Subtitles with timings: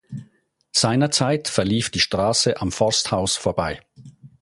[0.71, 3.81] Seinerzeit verlief die Straße am Forsthaus vorbei.